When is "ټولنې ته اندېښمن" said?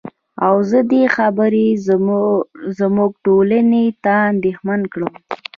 3.25-4.81